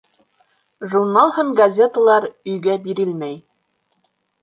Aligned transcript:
Журнал 0.93 1.35
һәм 1.37 1.53
газеталар 1.61 2.29
өйгә 2.33 2.77
бирелмәй. 2.89 3.41